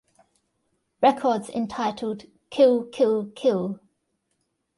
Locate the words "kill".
2.49-2.85, 2.85-3.27, 3.35-3.79